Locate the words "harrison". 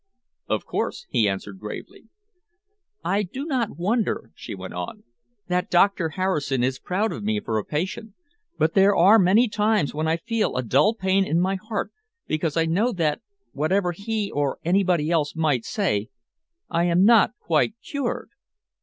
6.17-6.63